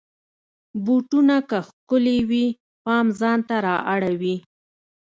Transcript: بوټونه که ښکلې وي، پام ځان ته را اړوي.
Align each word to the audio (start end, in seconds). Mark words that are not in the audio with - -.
بوټونه 0.83 1.35
که 1.49 1.59
ښکلې 1.67 2.17
وي، 2.29 2.45
پام 2.85 3.05
ځان 3.19 3.39
ته 3.47 3.55
را 3.65 3.75
اړوي. 3.93 4.35